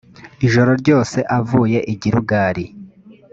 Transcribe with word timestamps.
ijoro 0.45 0.71
ryose 0.81 1.17
avuye 1.39 1.79
i 1.93 1.95
gilugali 2.01 2.65